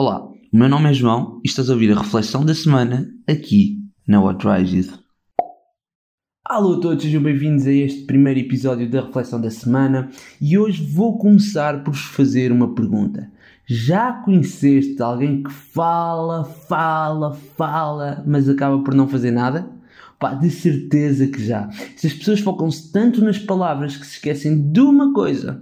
Olá, 0.00 0.24
o 0.24 0.56
meu 0.56 0.68
nome 0.68 0.88
é 0.88 0.94
João 0.94 1.40
e 1.44 1.48
estás 1.48 1.68
a 1.68 1.72
ouvir 1.72 1.90
a 1.90 2.00
reflexão 2.00 2.44
da 2.44 2.54
semana 2.54 3.12
aqui 3.26 3.80
na 4.06 4.22
What 4.22 4.46
Rises. 4.46 4.96
Alô 6.44 6.74
a 6.74 6.80
todos, 6.80 7.02
sejam 7.02 7.20
bem-vindos 7.20 7.66
a 7.66 7.72
este 7.72 8.06
primeiro 8.06 8.38
episódio 8.38 8.88
da 8.88 9.00
reflexão 9.00 9.40
da 9.40 9.50
semana 9.50 10.08
e 10.40 10.56
hoje 10.56 10.84
vou 10.84 11.18
começar 11.18 11.82
por 11.82 11.94
vos 11.94 12.02
fazer 12.02 12.52
uma 12.52 12.76
pergunta. 12.76 13.28
Já 13.66 14.12
conheceste 14.12 15.02
alguém 15.02 15.42
que 15.42 15.50
fala, 15.50 16.44
fala, 16.44 17.34
fala, 17.34 18.22
mas 18.24 18.48
acaba 18.48 18.80
por 18.84 18.94
não 18.94 19.08
fazer 19.08 19.32
nada? 19.32 19.68
Pá, 20.16 20.32
de 20.32 20.48
certeza 20.48 21.26
que 21.26 21.44
já. 21.44 21.68
Se 21.96 22.06
as 22.06 22.12
pessoas 22.12 22.38
focam-se 22.38 22.92
tanto 22.92 23.20
nas 23.20 23.40
palavras 23.40 23.96
que 23.96 24.06
se 24.06 24.12
esquecem 24.12 24.70
de 24.70 24.78
uma 24.78 25.12
coisa, 25.12 25.60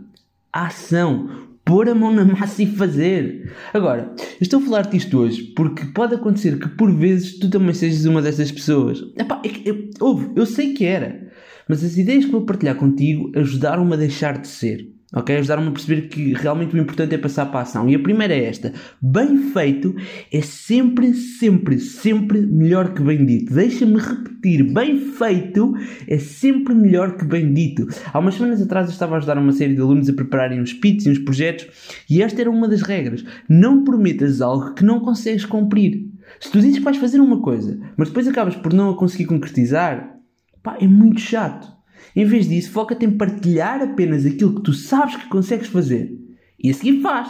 a 0.52 0.66
ação, 0.66 1.55
pôr 1.66 1.88
a 1.88 1.94
mão 1.94 2.14
na 2.14 2.24
massa 2.24 2.62
e 2.62 2.66
fazer. 2.66 3.52
Agora, 3.74 4.14
eu 4.18 4.36
estou 4.40 4.60
a 4.60 4.62
falar-te 4.62 4.96
isto 4.96 5.18
hoje 5.18 5.42
porque 5.54 5.84
pode 5.86 6.14
acontecer 6.14 6.58
que 6.58 6.68
por 6.68 6.90
vezes 6.94 7.38
tu 7.38 7.50
também 7.50 7.74
sejas 7.74 8.06
uma 8.06 8.22
dessas 8.22 8.50
pessoas. 8.50 9.02
Epá, 9.18 9.42
é 9.44 9.68
eu, 9.68 9.90
ouve, 10.00 10.30
eu 10.36 10.46
sei 10.46 10.72
que 10.72 10.86
era, 10.86 11.28
mas 11.68 11.84
as 11.84 11.98
ideias 11.98 12.24
que 12.24 12.30
vou 12.30 12.46
partilhar 12.46 12.76
contigo 12.76 13.32
ajudaram-me 13.34 13.92
a 13.92 13.96
deixar 13.96 14.38
de 14.40 14.46
ser. 14.46 14.95
Ok? 15.16 15.34
Ajudaram-me 15.34 15.68
a 15.68 15.72
perceber 15.72 16.08
que 16.08 16.34
realmente 16.34 16.76
o 16.76 16.78
importante 16.78 17.14
é 17.14 17.18
passar 17.18 17.46
para 17.46 17.60
a 17.60 17.62
ação. 17.62 17.88
E 17.88 17.94
a 17.94 17.98
primeira 17.98 18.34
é 18.34 18.44
esta: 18.44 18.74
bem 19.00 19.50
feito 19.50 19.96
é 20.30 20.42
sempre, 20.42 21.14
sempre, 21.14 21.78
sempre 21.80 22.42
melhor 22.42 22.92
que 22.92 23.02
bem 23.02 23.24
dito. 23.24 23.54
Deixa-me 23.54 23.98
repetir: 23.98 24.62
bem 24.74 24.98
feito 24.98 25.72
é 26.06 26.18
sempre 26.18 26.74
melhor 26.74 27.16
que 27.16 27.24
bem 27.24 27.50
dito. 27.54 27.88
Há 28.12 28.18
umas 28.18 28.34
semanas 28.34 28.60
atrás 28.60 28.88
eu 28.88 28.92
estava 28.92 29.14
a 29.14 29.16
ajudar 29.16 29.38
uma 29.38 29.52
série 29.52 29.74
de 29.74 29.80
alunos 29.80 30.06
a 30.06 30.12
prepararem 30.12 30.60
uns 30.60 30.74
pits 30.74 31.06
e 31.06 31.10
uns 31.10 31.18
projetos, 31.18 31.66
e 32.10 32.22
esta 32.22 32.42
era 32.42 32.50
uma 32.50 32.68
das 32.68 32.82
regras: 32.82 33.24
não 33.48 33.84
prometas 33.84 34.42
algo 34.42 34.74
que 34.74 34.84
não 34.84 35.00
consegues 35.00 35.46
cumprir. 35.46 36.10
Se 36.38 36.50
tu 36.50 36.60
dizes 36.60 36.76
que 36.76 36.84
vais 36.84 36.98
fazer 36.98 37.20
uma 37.20 37.40
coisa, 37.40 37.80
mas 37.96 38.08
depois 38.08 38.28
acabas 38.28 38.54
por 38.54 38.74
não 38.74 38.90
a 38.90 38.96
conseguir 38.96 39.24
concretizar, 39.24 40.14
pá, 40.62 40.76
é 40.78 40.86
muito 40.86 41.20
chato. 41.20 41.75
Em 42.14 42.24
vez 42.24 42.48
disso, 42.48 42.70
foca-te 42.70 43.04
em 43.04 43.10
partilhar 43.10 43.82
apenas 43.82 44.24
aquilo 44.24 44.54
que 44.54 44.62
tu 44.62 44.72
sabes 44.72 45.16
que 45.16 45.28
consegues 45.28 45.68
fazer. 45.68 46.18
E 46.58 46.70
a 46.70 46.74
seguir 46.74 47.00
faz. 47.00 47.28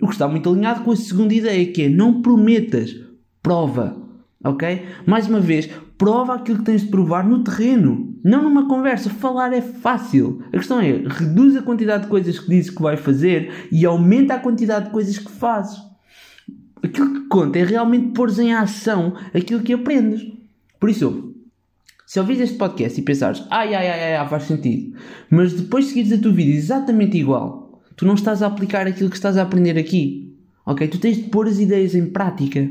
O 0.00 0.06
que 0.06 0.12
está 0.12 0.28
muito 0.28 0.50
alinhado 0.50 0.82
com 0.84 0.90
a 0.90 0.96
segunda 0.96 1.32
ideia, 1.32 1.72
que 1.72 1.82
é 1.82 1.88
não 1.88 2.20
prometas, 2.20 2.94
prova. 3.42 3.96
Ok? 4.44 4.84
Mais 5.06 5.26
uma 5.26 5.40
vez, 5.40 5.68
prova 5.96 6.34
aquilo 6.34 6.58
que 6.58 6.64
tens 6.64 6.82
de 6.82 6.88
provar 6.88 7.26
no 7.26 7.42
terreno, 7.42 8.14
não 8.22 8.42
numa 8.42 8.68
conversa. 8.68 9.08
Falar 9.08 9.52
é 9.52 9.62
fácil. 9.62 10.42
A 10.48 10.58
questão 10.58 10.80
é, 10.80 11.02
reduz 11.06 11.56
a 11.56 11.62
quantidade 11.62 12.04
de 12.04 12.10
coisas 12.10 12.38
que 12.38 12.48
dizes 12.48 12.70
que 12.70 12.82
vai 12.82 12.96
fazer 12.96 13.68
e 13.72 13.86
aumenta 13.86 14.34
a 14.34 14.38
quantidade 14.38 14.86
de 14.86 14.90
coisas 14.92 15.18
que 15.18 15.30
fazes. 15.30 15.78
Aquilo 16.82 17.14
que 17.14 17.28
conta 17.28 17.58
é 17.58 17.64
realmente 17.64 18.12
pôr 18.12 18.30
em 18.38 18.52
ação 18.52 19.14
aquilo 19.34 19.62
que 19.62 19.72
aprendes. 19.72 20.30
Por 20.78 20.90
isso, 20.90 21.34
se 22.06 22.20
ouvires 22.20 22.40
este 22.40 22.56
podcast 22.56 23.00
e 23.00 23.02
pensares, 23.02 23.42
ai, 23.50 23.74
ai, 23.74 23.88
ai, 23.88 24.14
ai, 24.14 24.28
faz 24.28 24.44
sentido, 24.44 24.96
mas 25.28 25.52
depois 25.52 25.86
seguires 25.86 26.12
a 26.12 26.18
tua 26.18 26.30
vida 26.30 26.52
exatamente 26.52 27.18
igual, 27.18 27.82
tu 27.96 28.06
não 28.06 28.14
estás 28.14 28.42
a 28.42 28.46
aplicar 28.46 28.86
aquilo 28.86 29.10
que 29.10 29.16
estás 29.16 29.36
a 29.36 29.42
aprender 29.42 29.76
aqui. 29.76 30.32
Ok? 30.64 30.86
Tu 30.88 30.98
tens 30.98 31.16
de 31.16 31.24
pôr 31.24 31.46
as 31.46 31.58
ideias 31.58 31.94
em 31.94 32.06
prática. 32.06 32.68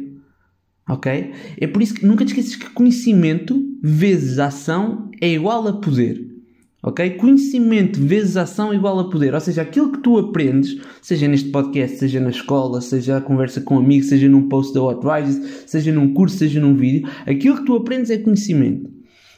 Ok? 0.88 1.34
É 1.60 1.68
por 1.68 1.82
isso 1.82 1.94
que 1.94 2.06
nunca 2.06 2.24
te 2.24 2.30
esqueças 2.30 2.56
que 2.56 2.70
conhecimento 2.72 3.62
vezes 3.82 4.40
ação 4.40 5.10
é 5.22 5.30
igual 5.30 5.68
a 5.68 5.82
poder. 5.82 6.26
Ok? 6.84 7.12
Conhecimento 7.12 8.00
vezes 8.00 8.38
ação 8.38 8.72
é 8.72 8.76
igual 8.76 9.00
a 9.00 9.10
poder. 9.10 9.34
Ou 9.34 9.40
seja, 9.40 9.64
aquilo 9.64 9.92
que 9.92 10.00
tu 10.00 10.18
aprendes, 10.18 10.78
seja 11.02 11.28
neste 11.28 11.50
podcast, 11.50 11.98
seja 11.98 12.20
na 12.20 12.30
escola, 12.30 12.82
seja 12.82 13.18
a 13.18 13.22
conversa 13.22 13.62
com 13.62 13.78
amigos, 13.78 14.08
seja 14.08 14.30
num 14.30 14.48
post 14.48 14.74
da 14.74 14.84
What 14.84 15.02
Rises, 15.06 15.64
seja 15.66 15.92
num 15.92 16.14
curso, 16.14 16.38
seja 16.38 16.60
num 16.60 16.76
vídeo, 16.76 17.10
aquilo 17.26 17.58
que 17.58 17.66
tu 17.66 17.76
aprendes 17.76 18.12
é 18.12 18.18
conhecimento 18.18 18.95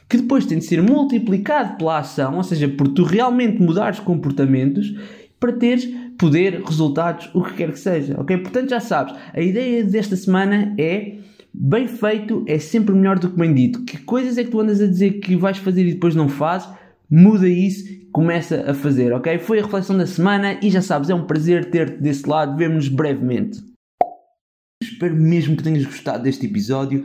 que 0.08 0.16
depois 0.16 0.46
tem 0.46 0.58
de 0.58 0.64
ser 0.64 0.82
multiplicado 0.82 1.76
pela 1.76 1.98
ação, 1.98 2.36
ou 2.36 2.42
seja, 2.42 2.68
por 2.68 2.88
tu 2.88 3.04
realmente 3.04 3.60
mudares 3.60 4.00
comportamentos 4.00 4.94
para 5.38 5.52
teres 5.52 5.88
poder, 6.18 6.62
resultados, 6.64 7.30
o 7.34 7.42
que 7.42 7.54
quer 7.54 7.70
que 7.70 7.78
seja, 7.78 8.20
ok? 8.20 8.38
Portanto, 8.38 8.70
já 8.70 8.80
sabes, 8.80 9.14
a 9.32 9.40
ideia 9.40 9.84
desta 9.84 10.16
semana 10.16 10.74
é 10.78 11.18
bem 11.52 11.86
feito 11.86 12.44
é 12.46 12.58
sempre 12.58 12.94
melhor 12.94 13.18
do 13.18 13.30
que 13.30 13.36
bem 13.36 13.54
dito. 13.54 13.84
Que 13.84 13.98
coisas 13.98 14.38
é 14.38 14.44
que 14.44 14.50
tu 14.50 14.60
andas 14.60 14.80
a 14.80 14.86
dizer 14.86 15.20
que 15.20 15.36
vais 15.36 15.58
fazer 15.58 15.86
e 15.86 15.92
depois 15.92 16.14
não 16.14 16.28
fazes? 16.28 16.68
Muda 17.10 17.48
isso, 17.48 17.84
começa 18.12 18.70
a 18.70 18.74
fazer, 18.74 19.12
ok? 19.12 19.38
Foi 19.38 19.58
a 19.58 19.62
reflexão 19.62 19.96
da 19.96 20.06
semana 20.06 20.58
e 20.62 20.70
já 20.70 20.82
sabes, 20.82 21.08
é 21.10 21.14
um 21.14 21.26
prazer 21.26 21.70
ter-te 21.70 22.02
desse 22.02 22.28
lado. 22.28 22.56
Vemo-nos 22.56 22.88
brevemente. 22.88 23.60
Espero 24.82 25.14
mesmo 25.16 25.56
que 25.56 25.62
tenhas 25.62 25.84
gostado 25.84 26.22
deste 26.24 26.46
episódio. 26.46 27.04